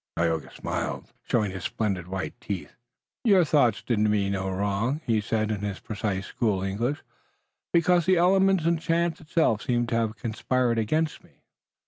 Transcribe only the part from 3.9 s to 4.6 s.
me no